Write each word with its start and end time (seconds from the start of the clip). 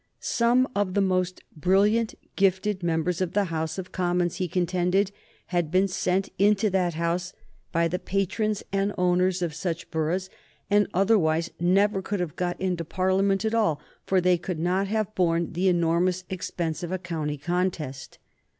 Some 0.19 0.67
of 0.75 0.95
the 0.95 0.99
most 1.01 1.41
brilliant, 1.55 2.15
gifted 2.35 2.81
members 2.81 3.21
of 3.21 3.33
the 3.33 3.43
House 3.53 3.77
of 3.77 3.91
Commons, 3.91 4.37
he 4.37 4.47
contended, 4.47 5.11
had 5.53 5.69
been 5.69 5.87
sent 5.87 6.29
into 6.39 6.71
that 6.71 6.95
House 6.95 7.33
by 7.71 7.87
the 7.87 7.99
patrons 7.99 8.63
and 8.73 8.95
owners 8.97 9.43
of 9.43 9.53
such 9.53 9.91
boroughs, 9.91 10.27
and 10.71 10.87
otherwise 10.91 11.51
never 11.59 12.01
could 12.01 12.19
have 12.19 12.35
got 12.35 12.59
into 12.59 12.83
Parliament 12.83 13.45
at 13.45 13.53
all, 13.53 13.79
for 14.03 14.19
they 14.19 14.39
could 14.39 14.57
not 14.57 14.87
have 14.87 15.13
borne 15.13 15.53
the 15.53 15.67
enormous 15.67 16.23
expense 16.31 16.81
of 16.81 16.91
a 16.91 16.97
county 16.97 17.37
contest. 17.37 18.17